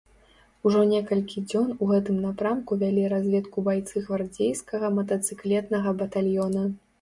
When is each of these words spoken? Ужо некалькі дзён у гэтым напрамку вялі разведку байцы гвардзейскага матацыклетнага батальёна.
Ужо 0.67 0.79
некалькі 0.91 1.43
дзён 1.51 1.67
у 1.83 1.89
гэтым 1.91 2.17
напрамку 2.23 2.77
вялі 2.85 3.03
разведку 3.13 3.57
байцы 3.69 3.95
гвардзейскага 4.09 4.87
матацыклетнага 4.97 5.89
батальёна. 6.03 6.67